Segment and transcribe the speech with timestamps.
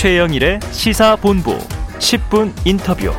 [0.00, 1.58] 최영일의 시사본부
[1.98, 3.12] 10분 인터뷰.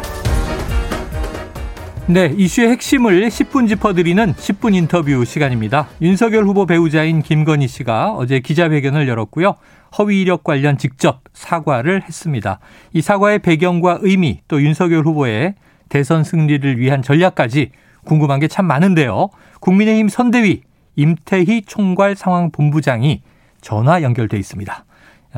[2.08, 5.90] 네, 이슈의 핵심을 10분 짚어드리는 10분 인터뷰 시간입니다.
[6.02, 9.58] 윤석열 후보 배우자인 김건희 씨가 어제 기자회견을 열었고요.
[10.00, 12.60] 허위 이력 관련 직접 사과를 했습니다.
[12.94, 15.54] 이 사과의 배경과 의미 또 윤석열 후보의
[15.88, 17.70] 대선 승리를 위한 전략까지
[18.06, 19.30] 궁금한 게 참 많은데요.
[19.60, 20.64] 국민의힘 선대위
[20.96, 23.22] 임태희 총괄 상황본부장이
[23.62, 24.86] 전화 연결돼 있습니다.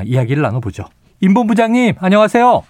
[0.06, 0.86] 이야기를 나눠보죠.
[1.24, 2.64] 임 본부장님 안녕하세요.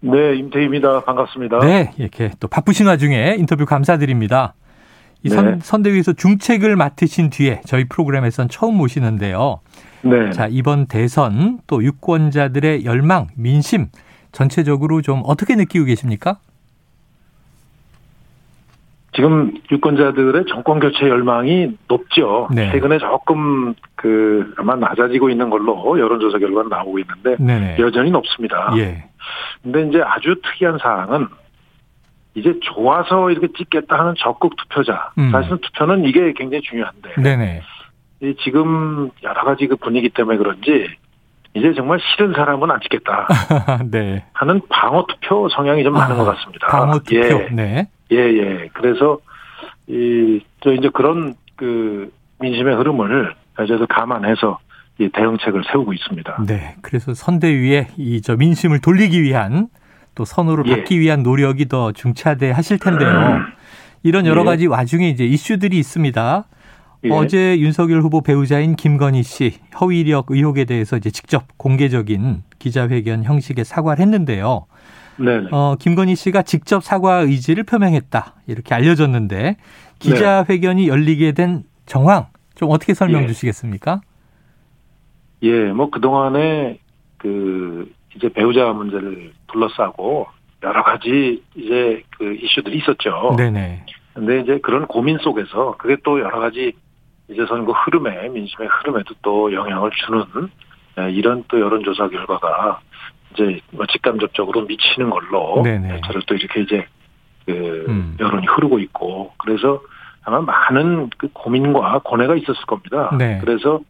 [0.00, 1.04] 네, 임태희입니다.
[1.04, 1.60] 반갑습니다.
[1.60, 4.54] 네, 이렇게 또 바쁘신 와중에 인터뷰 감사드립니다.
[5.22, 5.58] 이 선, 네.
[5.62, 9.60] 선대위에서 중책을 맡으신 뒤에 저희 프로그램에선 처음 모시는데요.
[10.02, 10.32] 네.
[10.32, 13.90] 자, 이번 대선 또 유권자들의 열망, 민심
[14.32, 16.40] 전체적으로 좀 어떻게 느끼고 계십니까?
[19.20, 22.48] 지금 유권자들의 정권 교체 열망이 높죠.
[22.54, 22.72] 네.
[22.72, 27.76] 최근에 조금 그 아마 낮아지고 있는 걸로 여론조사 결과가 나오고 있는데 네네.
[27.78, 28.72] 여전히 높습니다.
[28.78, 29.04] 예.
[29.62, 31.28] 근데 이제 아주 특이한 사항은
[32.34, 35.10] 이제 좋아서 이렇게 찍겠다 하는 적극 투표자.
[35.18, 35.30] 음.
[35.32, 37.60] 사실은 투표는 이게 굉장히 중요한데 네네.
[38.22, 40.88] 이 지금 여러 가지 그 분위기 때문에 그런지
[41.52, 43.28] 이제 정말 싫은 사람은 안 찍겠다
[43.90, 44.24] 네.
[44.32, 46.68] 하는 방어 투표 성향이 좀 많은 아, 것 같습니다.
[46.68, 47.16] 방어 투표.
[47.18, 47.48] 예.
[47.52, 47.88] 네.
[48.12, 48.68] 예, 예.
[48.72, 49.18] 그래서,
[49.86, 54.58] 이, 저 이제 그런 그 민심의 흐름을 저도 감안해서
[54.98, 56.44] 이 대응책을 세우고 있습니다.
[56.46, 56.76] 네.
[56.82, 59.68] 그래서 선대위에 이 저 민심을 돌리기 위한
[60.14, 60.76] 또 선호를 예.
[60.76, 63.40] 받기 위한 노력이 더 중차대 하실 텐데요.
[64.02, 64.44] 이런 여러 예.
[64.44, 66.44] 가지 와중에 이제 이슈들이 있습니다.
[67.04, 67.10] 예.
[67.10, 73.64] 어제 윤석열 후보 배우자인 김건희 씨 허위 이력 의혹에 대해서 이제 직접 공개적인 기자회견 형식의
[73.64, 74.66] 사과를 했는데요.
[75.20, 75.48] 네네.
[75.52, 78.34] 어, 김건희 씨가 직접 사과 의지를 표명했다.
[78.46, 79.56] 이렇게 알려졌는데
[79.98, 83.26] 기자회견이 열리게 된 정황 좀 어떻게 설명 예.
[83.26, 84.00] 주시겠습니까?
[85.42, 86.78] 예, 뭐 그동안에
[87.18, 90.26] 그 이제 배우자 문제를 둘러싸고
[90.62, 93.34] 여러 가지 이제 그 이슈들이 있었죠.
[93.36, 93.86] 네네.
[94.14, 96.72] 근데 이제 그런 고민 속에서 그게 또 여러 가지
[97.28, 100.50] 이제 선거 흐름에 민심의 흐름에도 또 영향을 주는
[100.98, 102.80] 예, 이런 또 여론조사 결과가
[103.32, 106.00] 이제 뭐 직간접적으로 미치는 걸로 네네.
[106.06, 106.86] 저를 또 이렇게 이제
[107.46, 108.16] 그 음.
[108.18, 109.80] 여론이 흐르고 있고 그래서
[110.24, 113.14] 아마 많은 그 고민과 고뇌가 있었을 겁니다.
[113.18, 113.38] 네.
[113.40, 113.80] 그래서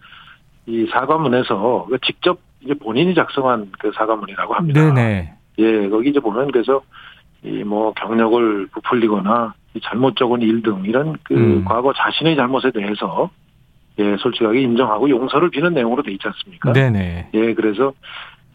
[0.66, 4.92] 이 사과문에서 그 직접 이제 본인이 작성한 그 사과문이라고 합니다.
[4.94, 5.34] 네네.
[5.58, 6.82] 예, 거기 이제 보면 그래서
[7.42, 11.64] 이 뭐 경력을 부풀리거나 이 잘못 적은 일 등 이런 그 음.
[11.64, 13.30] 과거 자신의 잘못에 대해서
[13.98, 16.72] 예, 솔직하게 인정하고 용서를 비는 내용으로 돼 있지 않습니까?
[16.72, 17.30] 네네.
[17.32, 17.92] 예, 그래서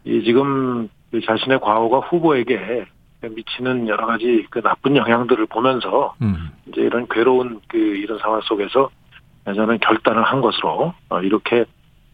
[0.06, 2.86] 이 지금 그 자신의 과거가 후보에게
[3.22, 6.52] 미치는 여러 가지 그 나쁜 영향들을 보면서 음.
[6.68, 8.90] 이제 이런 괴로운 그 이런 상황 속에서
[9.46, 11.66] 저는 결단을 한 것으로 어, 이렇게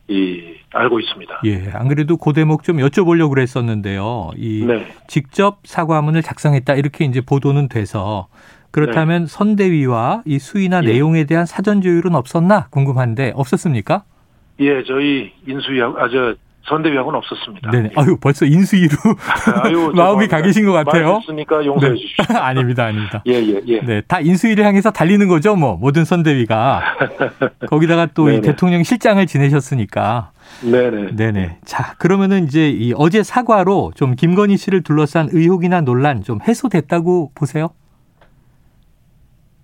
[0.08, 1.42] 이 알고 있습니다.
[1.46, 1.70] 예.
[1.74, 4.32] 안 그래도 그 대목 좀 여쭤보려고 그랬었는데요.
[4.36, 4.92] 이 네.
[5.08, 8.28] 직접 사과문을 작성했다 이렇게 이제 보도는 돼서
[8.72, 10.88] 그렇다면 선대위와 이 수위나 네.
[10.88, 10.94] 예.
[10.94, 14.04] 내용에 대한 사전 조율은 없었나 궁금한데 없었습니까?
[14.60, 17.72] 예, 저희 인수위하고 아저 선대위하고는 없었습니다.
[17.72, 17.90] 네네.
[17.98, 18.00] 예.
[18.02, 18.96] 아유 벌써 인수위로
[19.64, 20.28] 아유, 마음이.
[20.28, 21.14] 가 계신 것 같아요.
[21.14, 21.98] 말했으니까 용서해 네.
[21.98, 22.38] 주십시오.
[22.38, 23.24] 아닙니다, 아닙니다.
[23.28, 23.80] 예, 예, 예.
[23.82, 26.82] 네, 다 인수위를 향해서 달리는 거죠, 뭐 모든 선대위가
[27.68, 28.42] 거기다가 또 이.
[28.42, 30.32] 대통령 실장을 지내셨으니까.
[30.62, 31.16] 네네.
[31.16, 31.58] 네네.
[31.66, 37.70] 자, 그러면은 이제 이 어제 사과로 좀 김건희 씨를 둘러싼 의혹이나 논란 좀 해소됐다고 보세요?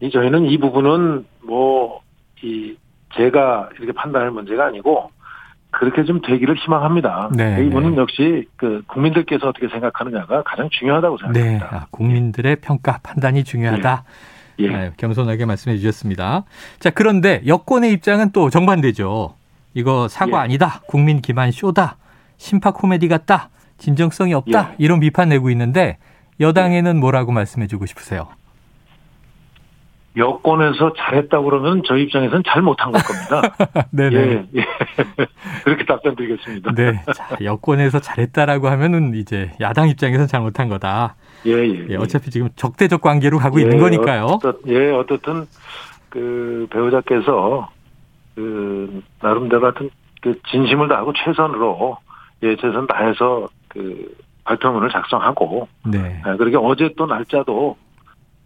[0.02, 2.08] 이 저희는 이 부분은 뭐
[2.44, 2.76] 이
[3.16, 5.10] 제가 이렇게 판단할 문제가 아니고
[5.72, 7.30] 그렇게 좀 되기를 희망합니다.
[7.34, 7.96] 네, 이 네.
[7.98, 11.42] 역시 그 국민들께서 어떻게 생각하느냐가 가장 중요하다고 네.
[11.42, 11.76] 생각합니다.
[11.76, 14.04] 아, 국민들의 평가, 판단이 중요하다.
[14.60, 14.68] 예.
[14.70, 16.44] 네, 겸손하게 말씀해 주셨습니다.
[16.80, 19.36] 자, 그런데 여권의 입장은 또 정반대죠.
[19.74, 20.42] 이거 사과 예.
[20.44, 20.82] 아니다.
[20.88, 21.98] 국민 기만 쇼다.
[22.38, 23.50] 심파 코미디 같다.
[23.78, 24.70] 진정성이 없다.
[24.72, 24.76] 예.
[24.80, 25.98] 이런 비판 내고 있는데
[26.40, 28.28] 여당에는 뭐라고 말씀해 주고 싶으세요?
[30.18, 33.56] 여권에서 잘했다고 그러면 저희 입장에서는 잘 못한 걸 겁니다.
[33.92, 34.16] 네네.
[34.16, 34.66] 예, 예.
[35.64, 36.74] 그렇게 답변 드리겠습니다.
[36.74, 37.04] 네.
[37.14, 41.16] 자, 여권에서 잘했다라고 하면은 이제 야당 입장에서 잘못한 거다.
[41.46, 41.86] 예, 예.
[41.90, 44.26] 예, 어차피 지금 적대적 관계로 가고 있는 예, 거니까요.
[44.26, 45.46] 어떻, 예, 어떻든
[46.10, 47.70] 그 배우자께서
[48.36, 49.90] 그 나름대로 하여튼
[50.22, 51.98] 그 진심을 다하고 최선으로
[52.44, 54.16] 예, 최선 다해서 그
[54.46, 56.22] 발표문을 작성하고 네.
[56.24, 57.78] 아, 그렇게 어제 또 날짜도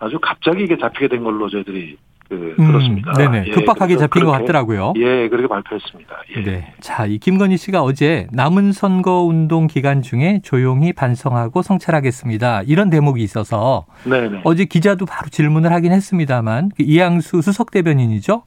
[0.01, 1.95] 아주 갑자기 이게 잡히게 된 걸로 저희들이
[2.27, 3.13] 그 음, 들었습니다.
[3.13, 3.44] 네네.
[3.48, 4.94] 예, 급박하게 잡힌 것 같더라고요.
[4.95, 6.15] 예, 그렇게 발표했습니다.
[6.38, 6.44] 예.
[6.44, 6.74] 네.
[6.80, 12.63] 자, 이 김건희 씨가 어제 남은 선거 운동 기간 중에 조용히 반성하고 성찰하겠습니다.
[12.65, 14.42] 이런 대목이 있어서 네네.
[14.44, 18.44] 어제 기자도 바로 질문을 하긴 했습니다만 그 이양수 수석 대변인이죠.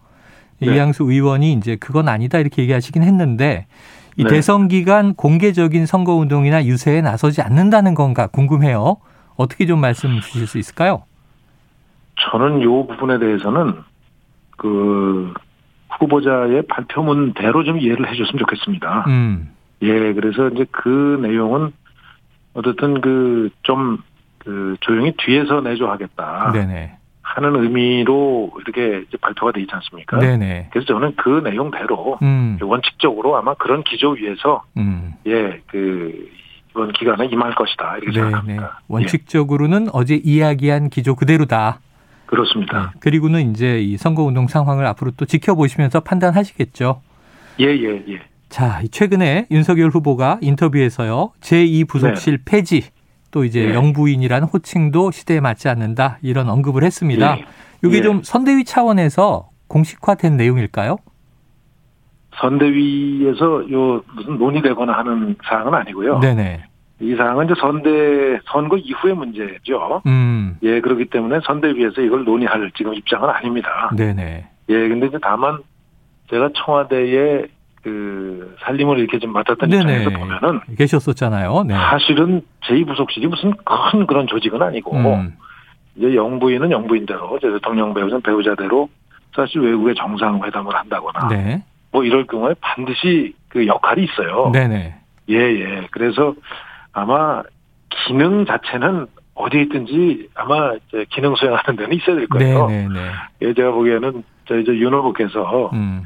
[0.61, 0.75] 네.
[0.75, 3.67] 이양수 의원이 이제 그건 아니다 이렇게 얘기하시긴 했는데
[4.17, 4.31] 이 네.
[4.31, 8.97] 대선 기간 공개적인 선거 운동이나 유세에 나서지 않는다는 건가 궁금해요.
[9.37, 11.03] 어떻게 좀 말씀 주실 수 있을까요?
[12.31, 13.75] 저는 요 부분에 대해서는
[14.57, 15.33] 그
[15.99, 19.05] 후보자의 발표문대로 좀 이해를 해줬으면 좋겠습니다.
[19.09, 19.51] 음.
[19.83, 21.73] 예, 그래서 이제 그 내용은
[22.55, 26.97] 어쨌든 그좀그 조용히 뒤에서 내조하겠다 네네.
[27.23, 30.19] 하는 의미로 이렇게 발표가 돼 있지 않습니까?
[30.19, 30.69] 네네.
[30.73, 32.59] 그래서 저는 그 내용대로 음.
[32.61, 35.15] 원칙적으로 아마 그런 기조 위에서 음.
[35.27, 36.31] 예, 그
[36.71, 38.25] 이번 기간에 임할 것이다 이렇게 네네.
[38.25, 38.63] 생각합니다.
[38.81, 41.81] 예, 원칙적으로는 어제 이야기한 기조 그대로다.
[42.27, 42.93] 그렇습니다.
[42.93, 42.99] 네.
[43.01, 47.01] 그리고는 이제 이 선거운동 상황을 앞으로 또 지켜보시면서 판단하시겠죠.
[47.61, 48.21] 예, 예, 예.
[48.49, 51.33] 자, 이 최근에 윤석열 후보가 인터뷰에서요.
[51.41, 52.91] 제2부속실 폐지
[53.31, 53.75] 또 이제 네.
[53.75, 57.39] 영부인이라는 호칭도 시대에 맞지 않는다 이런 언급을 했습니다.
[57.39, 57.45] 예.
[57.85, 58.03] 이게 예.
[58.03, 60.99] 좀 선대위 차원에서 공식화된 내용일까요?
[62.41, 66.21] 선대위에서 요 무슨 논의되거나 하는 사항은 아니고요.
[66.21, 66.65] 네네.
[67.01, 70.03] 이 사항은 이제 선대 선거 이후의 문제죠.
[70.07, 70.57] 음.
[70.63, 73.91] 예, 그렇기 때문에 선대위에서 이걸 논의할 지금 입장은 아닙니다.
[73.97, 74.47] 네네.
[74.69, 75.59] 예, 근데 이제 다만
[76.31, 77.47] 제가 청와대에
[77.83, 79.83] 그 살림을 이렇게 좀 맡았던 네네.
[79.83, 81.65] 입장에서 보면은 계셨었잖아요.
[81.65, 81.75] 네.
[81.75, 85.35] 사실은 제2부속실이 무슨 큰 그런 조직은 아니고 음.
[85.97, 88.89] 이제 영부인은 영부인대로 이제 대통령 배우자는 배우자대로
[89.35, 91.63] 사실 외국에 정상회담을 한다거나 네.
[91.91, 94.51] 뭐 이럴 경우에 반드시 그 역할이 있어요.
[94.53, 94.95] 네네.
[95.29, 95.87] 예, 예.
[95.91, 96.35] 그래서
[96.95, 97.43] 아마
[98.07, 102.69] 기능 자체는 어디에 있든지 아마 이제 기능 수행하는 데는 있어야 될 거예요.
[102.69, 103.11] 네네네.
[103.43, 106.05] 예, 제가 보기에는 저희 이제 윤 후보께서 음.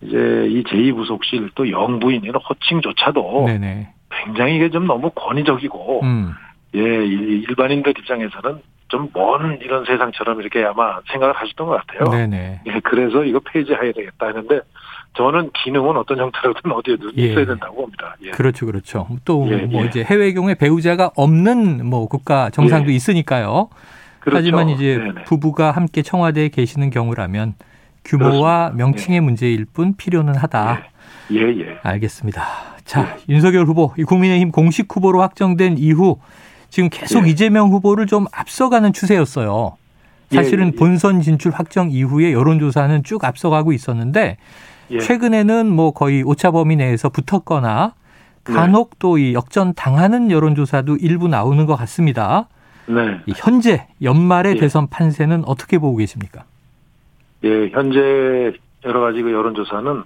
[0.00, 0.16] 이제
[0.48, 3.92] 이 제2부속실 또 영부인이나 호칭조차도 네네.
[4.24, 6.32] 굉장히 이게 좀 너무 권위적이고 음.
[6.76, 12.10] 예, 이 일반인들 입장에서는 좀 먼 이런 세상처럼 이렇게 아마 생각을 하셨던 것 같아요.
[12.10, 12.60] 네네.
[12.66, 14.60] 예, 그래서 이거 폐지해야 되겠다 했는데
[15.16, 17.22] 저는 기능은 어떤 형태로든 어디에든 예.
[17.24, 18.14] 있어야 된다고 봅니다.
[18.22, 18.30] 예.
[18.30, 19.08] 그렇죠, 그렇죠.
[19.24, 19.86] 또뭐 예, 예.
[19.86, 22.96] 이제 해외 경우에 배우자가 없는 뭐 국가 정상도 예.
[22.96, 23.68] 있으니까요.
[24.20, 24.38] 그렇죠.
[24.38, 25.24] 하지만 이제 네네.
[25.24, 27.54] 부부가 함께 청와대에 계시는 경우라면
[28.04, 28.84] 규모와 그렇습니다.
[28.84, 30.82] 명칭의 문제일 뿐 필요는 하다.
[31.32, 31.78] 예, 예.
[31.82, 32.42] 알겠습니다.
[32.84, 36.18] 자, 윤석열 후보, 이 국민의힘 공식 후보로 확정된 이후
[36.70, 37.30] 지금 계속 예.
[37.30, 39.76] 이재명 후보를 좀 앞서가는 추세였어요.
[40.30, 40.76] 사실은 예, 예.
[40.76, 44.36] 본선 진출 확정 이후에 여론조사는 쭉 앞서가고 있었는데
[44.90, 44.98] 예.
[45.00, 47.92] 최근에는 뭐 거의 오차 범위 내에서 붙었거나
[48.44, 48.52] 네.
[48.52, 52.48] 간혹 또이 역전 당하는 여론조사도 일부 나오는 것 같습니다.
[52.86, 53.20] 네.
[53.26, 54.60] 이 현재 연말의 예.
[54.60, 56.44] 대선 판세는 어떻게 보고 계십니까?
[57.44, 58.52] 예, 현재
[58.84, 60.02] 여러 가지 그 여론조사는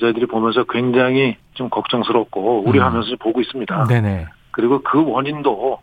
[0.00, 3.82] 저희들이 보면서 굉장히 좀 걱정스럽고 우려하면서 보고 있습니다.
[3.82, 3.88] 음.
[3.88, 4.26] 네네.
[4.52, 5.78] 그리고 그 원인도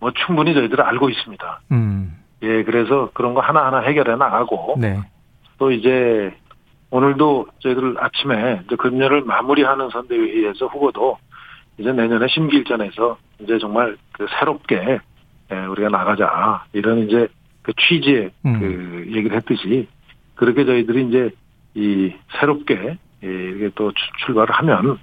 [0.00, 1.60] 뭐 충분히 저희들은 알고 있습니다.
[1.72, 2.16] 음.
[2.42, 4.98] 예, 그래서 그런 거 하나하나 해결해 나가고 네.
[5.58, 6.34] 또 이제
[6.90, 11.18] 오늘도 저희들 아침에 이제 금년을 마무리하는 선대위에서 후보도
[11.78, 14.98] 이제 내년에 심기일전에서 이제 정말 그 새롭게
[15.52, 17.28] 예, 우리가 나가자 이런 이제
[17.62, 18.58] 그 취지의 음.
[18.60, 19.88] 그 얘기를 했듯이
[20.34, 21.30] 그렇게 저희들이 이제
[21.74, 24.98] 이 새롭게 예, 이렇게 또 출- 출발을 하면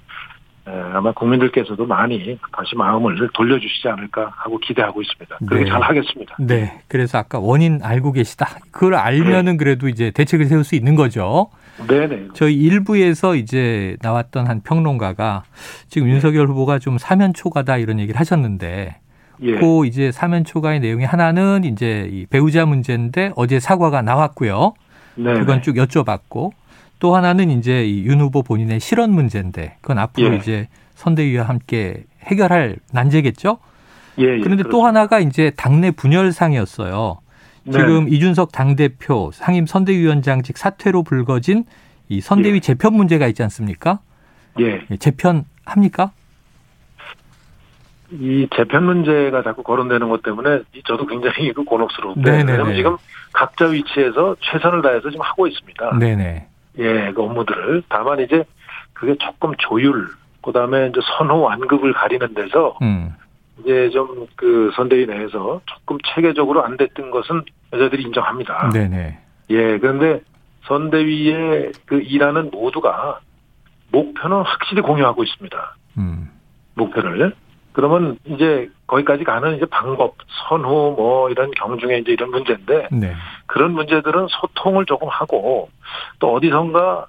[0.68, 5.38] 에, 아마 국민들께서도 많이 다시 마음을 돌려주시지 않을까 하고 기대하고 있습니다.
[5.48, 5.70] 그렇게 네.
[5.70, 6.36] 잘 하겠습니다.
[6.40, 6.82] 네.
[6.90, 8.48] 그래서 아까 원인 알고 계시다.
[8.72, 11.50] 그걸 알면은 그래도 이제 대책을 세울 수 있는 거죠.
[11.88, 12.30] 네네.
[12.34, 15.44] 저희 일부에서 이제 나왔던 한 평론가가
[15.90, 18.96] 지금 윤석열 후보가 좀 사면 초과다 이런 얘기를 하셨는데
[19.42, 19.60] 예.
[19.60, 24.74] 그 이제 사면 초과의 내용이 하나는 이제 이 배우자 문제인데 어제 사과가 나왔고요.
[25.16, 25.34] 네.
[25.34, 26.52] 그건 쭉 여쭤봤고
[27.00, 30.38] 또 하나는 이제 이윤 후보 본인의 실언 문제인데 그건 앞으로 예.
[30.38, 33.60] 이제 선대위와 함께 해결할 난제겠죠.
[34.20, 34.88] 예, 예, 그런데 또 그렇습니다.
[34.88, 37.20] 하나가 이제 당내 분열상이었어요.
[37.68, 37.80] 네.
[37.80, 41.66] 지금 이준석 당대표 상임 선대위원장직 사퇴로 불거진
[42.08, 42.60] 이 선대위 예.
[42.62, 44.00] 재편 문제가 있지 않습니까?
[44.60, 44.82] 예.
[44.90, 46.12] 예, 재편 합니까?
[48.10, 52.52] 이 재편 문제가 자꾸 거론되는 것 때문에 이 저도 굉장히 그 곤혹스러운데 네네네.
[52.54, 52.98] 왜냐면 지금
[53.34, 56.00] 각자 위치에서 최선을 다해서 지금 하고 있습니다.
[56.00, 56.48] 네네.
[56.80, 58.46] 예, 그 업무들을 다만 이제
[58.94, 60.08] 그게 조금 조율
[60.42, 63.14] 그다음에 이제 선호 완급을 가리는 데서 음.
[63.60, 67.44] 이제 좀 그 선대위 내에서 조금 체계적으로 안 됐던 것은
[67.74, 68.70] 여자들이 인정합니다.
[68.70, 69.20] 네네.
[69.50, 70.22] 예, 그런데
[70.68, 73.20] 선대위의 그 일하는 모두가
[73.92, 75.76] 목표는 확실히 공유하고 있습니다.
[75.98, 76.30] 음.
[76.76, 77.34] 목표를.
[77.74, 80.16] 그러면 이제 거기까지 가는 이제 방법,
[80.50, 83.14] 선호 뭐 이런 경중에 이제 이런 문제인데 네.
[83.46, 85.70] 그런 문제들은 소통을 조금 하고
[86.20, 87.06] 또 어디선가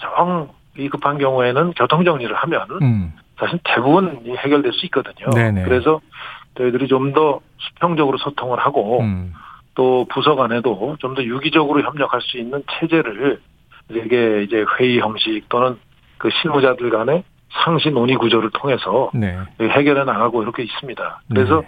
[0.00, 3.12] 정이 급한 경우에는 교통 정리를 하면 음.
[3.38, 5.30] 사실 대부분 이 해결될 수 있거든요.
[5.30, 5.64] 네네.
[5.64, 6.00] 그래서
[6.56, 9.32] 저희들이 좀 더 수평적으로 소통을 하고 음.
[9.76, 13.40] 또 부서 간에도 좀 더 유기적으로 협력할 수 있는 체제를
[13.90, 15.78] 이게 이제 회의 형식 또는
[16.18, 17.22] 그 실무자들 간의
[17.64, 19.38] 상시 논의 구조를 통해서 네.
[19.60, 21.20] 해결해 나가고 이렇게 있습니다.
[21.28, 21.66] 그래서 네.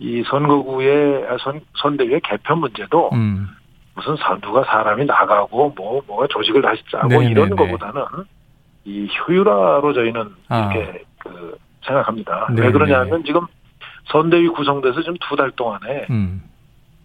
[0.00, 3.48] 이 선거구의 아, 선, 선대위의 개편 문제도 음.
[3.94, 7.30] 무슨 사- 누가 사람이 나가고 뭐 뭐가 조직을 다시 짜고 네네네.
[7.30, 8.02] 이런 것보다는
[8.84, 10.72] 이 효율화로 저희는 아.
[10.72, 12.46] 이렇게 그 생각합니다.
[12.54, 12.66] 네네.
[12.66, 13.42] 왜 그러냐면 지금
[14.06, 16.42] 선대위 구성돼서 지금 두 달 동안에 음.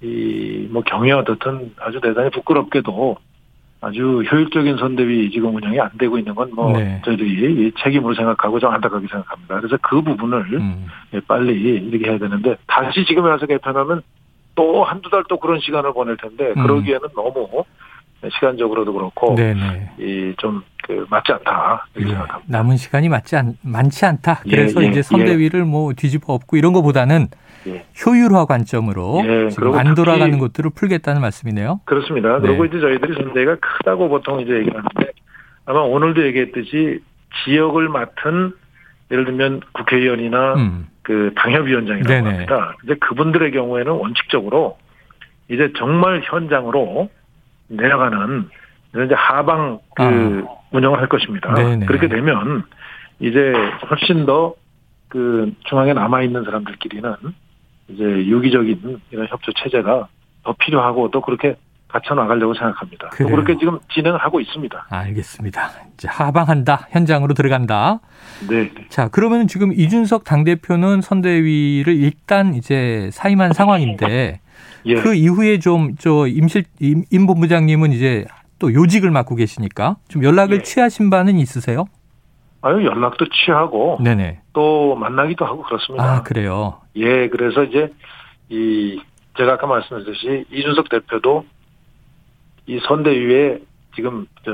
[0.04, 3.16] 이 뭐 경위 어떻든 아주 대단히 부끄럽게도
[3.82, 7.02] 아주 효율적인 선대위 지금 운영이 안 되고 있는 건뭐 네.
[7.06, 9.60] 저희들이 이 책임으로 생각하고 좀 안타깝게 생각합니다.
[9.60, 10.88] 그래서 그 부분을 음.
[11.14, 14.02] 예, 빨리 이렇게 해야 되는데 다시 지금에 와서 개편하면
[14.56, 16.64] 또 한두 달 또 그런 시간을 보낼 텐데 음.
[16.64, 17.66] 그러기에는 너무
[18.32, 19.92] 시간적으로도 그렇고 네네.
[20.00, 22.58] 이좀 그 맞지 않다 이렇게 예, 생각합니다.
[22.58, 24.42] 남은 시간이 맞지 않, 많지 않다.
[24.48, 27.28] 예, 그래서 예, 이제 선대위를 뭐 뒤집어 엎고 이런 것보다는
[27.68, 27.86] 예.
[28.06, 31.82] 효율화 관점으로 예, 지금 안 돌아가는 것들을 풀겠다는 말씀이네요.
[31.86, 32.40] 그렇습니다.
[32.40, 32.48] 네.
[32.48, 35.12] 그리고 이제 저희들이 선대가 크다고 보통 이제 얘기하는데
[35.66, 37.00] 아마 오늘도 얘기했듯이
[37.46, 38.54] 지역을 맡은
[39.12, 40.88] 예를 들면 국회의원이나 음.
[41.02, 42.30] 그 당협위원장이라고 네네.
[42.30, 42.76] 합니다.
[42.84, 44.78] 이제 그분들의 경우에는 원칙적으로
[45.50, 47.10] 이제 정말 현장으로
[47.68, 48.50] 내려가는
[49.06, 51.52] 이제 하방 그 운영을 할 것입니다.
[51.52, 51.56] 아.
[51.56, 51.86] 네네.
[51.86, 52.64] 그렇게 되면
[53.20, 53.54] 이제
[53.90, 54.56] 훨씬 더
[55.14, 57.14] 그 중앙에 남아 있는 사람들끼리는
[57.90, 60.08] 이제 유기적인 이런 협조 체제가
[60.44, 61.56] 더 필요하고 또 그렇게
[61.88, 63.10] 갖춰 나가려고 생각합니다.
[63.12, 63.36] 또 그래요.
[63.36, 64.88] 그렇게 지금 진행을 하고 있습니다.
[64.90, 65.70] 알겠습니다.
[65.94, 66.88] 이제 하방한다.
[66.90, 68.00] 현장으로 들어간다.
[68.50, 68.72] 네.
[68.90, 74.40] 자, 그러면 지금 이준석 당 대표는 선대위를 일단 이제 사임한 상황인데
[74.86, 74.96] 예.
[74.96, 78.26] 그 이후에 좀 저 임실 임, 임 본부장님은 이제
[78.60, 80.62] 또 요직을 맡고 계시니까 좀 연락을 예.
[80.62, 81.86] 취하신 바는 있으세요?
[82.62, 84.40] 아유 연락도 취하고 네네.
[84.54, 86.04] 또 만나기도 하고 그렇습니다.
[86.04, 86.80] 아 그래요.
[86.96, 87.92] 예, 그래서 이제
[88.50, 89.02] 이
[89.38, 91.46] 제가 아까 말씀드렸듯이 이준석 대표도
[92.68, 93.60] 이 선대위에
[93.96, 94.52] 지금 저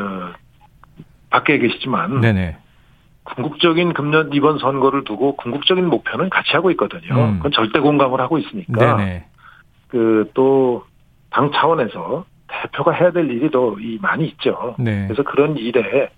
[1.30, 2.58] 밖에 계시지만 네네.
[3.24, 7.14] 궁극적인 금년 이번 선거를 두고 궁극적인 목표는 같이 하고 있거든요.
[7.14, 7.36] 음.
[7.38, 9.26] 그건 절대 공감을 하고 있으니까 네네.
[9.90, 10.90] 그 또
[11.32, 14.76] 당 차원에서 대표가 해야 될 일이 더이 많이 있죠.
[14.80, 15.06] 네.
[15.08, 16.10] 그래서 그런 일에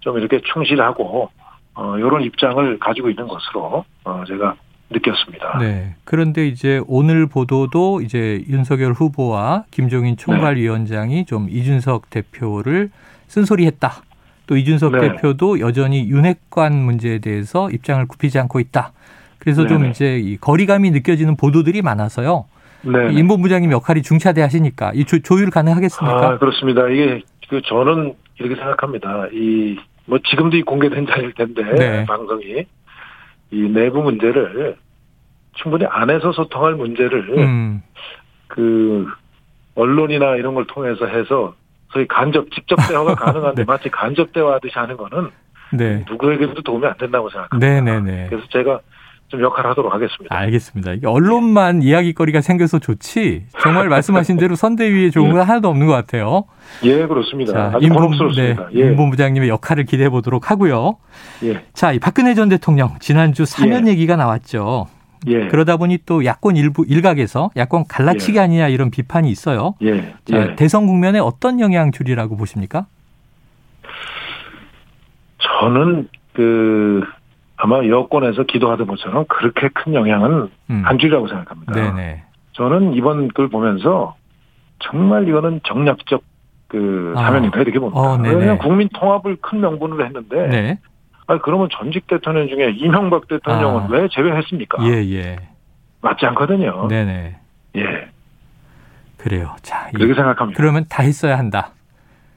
[0.00, 1.30] 좀 이렇게 충실하고
[1.74, 4.56] 어 이런 입장을 가지고 있는 것으로 어 제가
[4.90, 5.58] 느꼈습니다.
[5.58, 5.94] 네.
[6.04, 12.90] 그런데 이제 오늘 보도도 이제 윤석열 후보와 김종인 총괄위원장이 좀 이준석 대표를
[13.28, 13.92] 쓴소리했다.
[14.46, 15.00] 또 이준석 네.
[15.00, 18.92] 대표도 여전히 윤핵관 문제에 대해서 입장을 굽히지 않고 있다.
[19.38, 19.90] 그래서 좀 네네.
[19.90, 22.46] 이제 이 거리감이 느껴지는 보도들이 많아서요.
[22.86, 23.12] 네.
[23.12, 26.28] 임 본부장님 역할이 중차대 하시니까 이 조, 조율 가능하겠습니까?
[26.28, 26.88] 아, 그렇습니다.
[26.88, 29.26] 이게 그 저는 이렇게 생각합니다.
[29.32, 29.76] 이
[30.06, 32.06] 뭐 지금도 이 공개된 자리일 텐데 네.
[32.06, 32.64] 방송이
[33.50, 34.76] 이 내부 문제를
[35.54, 37.82] 충분히 안에서 소통할 문제를 음.
[38.48, 39.06] 그
[39.74, 41.54] 언론이나 이런 걸 통해서 해서
[41.92, 43.64] 소위 간접 직접 대화가 가능한데 네.
[43.66, 45.30] 마치 간접 대화하듯이 하는 거는
[45.72, 46.04] 네.
[46.08, 47.66] 누구에게도 도움이 안 된다고 생각합니다.
[47.66, 48.28] 네네네.
[48.28, 48.80] 그래서 제가
[49.28, 50.34] 좀 역할을 하도록 하겠습니다.
[50.36, 50.92] 알겠습니다.
[50.92, 53.46] 이게 언론만 이야기거리가 생겨서 좋지.
[53.60, 56.44] 정말 말씀하신 대로 선대위에 좋은 건 하나도 없는 것 같아요.
[56.84, 57.52] 예, 그렇습니다.
[57.52, 58.68] 자, 아주 임본, 네, 고맙습니다.
[58.74, 60.98] 예, 임 본부장님의 역할을 기대해 보도록 하고요.
[61.42, 63.92] 예, 자, 이 박근혜 전 대통령 지난주 사면 예.
[63.92, 64.86] 얘기가 나왔죠.
[65.26, 68.42] 예, 그러다 보니 또 야권 일부 일각에서 야권 갈라치기 예.
[68.42, 69.74] 아니냐 이런 비판이 있어요.
[69.82, 70.56] 예, 자, 예.
[70.56, 72.86] 대선 국면에 어떤 영향 줄이라고 보십니까?
[75.38, 77.02] 저는 그
[77.56, 80.82] 아마 여권에서 기도하던 것처럼 그렇게 큰 영향은 음.
[80.84, 81.72] 안 주리라고 생각합니다.
[81.72, 82.22] 네네.
[82.52, 84.14] 저는 이번 걸 보면서
[84.80, 86.22] 정말 이거는 정략적
[86.68, 87.22] 그 아.
[87.22, 87.98] 사면이다 이렇게 봅니다.
[88.00, 88.18] 어.
[88.20, 90.78] 왜냐하면 국민 통합을 큰 명분으로 했는데, 네.
[91.28, 93.86] 아니 그러면 전직 대통령 중에 이명박 대통령은 아.
[93.90, 94.84] 왜 제외했습니까?
[94.86, 95.36] 예, 예.
[96.02, 96.88] 맞지 않거든요.
[96.88, 97.36] 네네.
[97.76, 98.08] 예,
[99.16, 99.54] 그래요.
[99.62, 100.56] 자, 이- 그렇게 생각합니다.
[100.56, 101.70] 그러면 다 했어야 한다.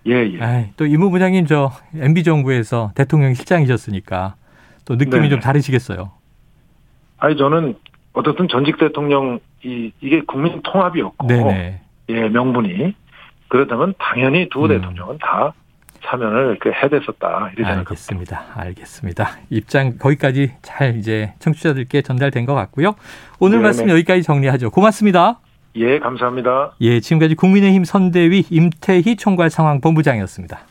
[0.07, 0.71] 예, 예.
[0.77, 4.35] 또 이무 부장님 저 MB 정부에서 대통령 실장이셨으니까
[4.89, 5.29] 또 느낌이 네.
[5.29, 6.11] 좀 다르시겠어요.
[7.19, 7.75] 아니 저는
[8.13, 11.81] 어떻든 전직 대통령 이 이게 국민 통합이었고, 네네.
[12.09, 12.95] 예 명분이
[13.49, 14.69] 그렇다면 당연히 두 음.
[14.69, 15.53] 대통령은 다
[16.03, 17.71] 사면을 그 해댔었다 이렇게.
[17.71, 18.45] 알겠습니다.
[18.55, 19.29] 알겠습니다.
[19.51, 22.95] 입장 거기까지 잘 이제 청취자들께 전달된 것 같고요.
[23.39, 23.63] 오늘 네네.
[23.63, 24.71] 말씀 여기까지 정리하죠.
[24.71, 25.39] 고맙습니다.
[25.75, 26.71] 예, 감사합니다.
[26.81, 30.61] 예, 지금까지 국민의힘 선대위 임태희 총괄 상황 본부장이었습니다.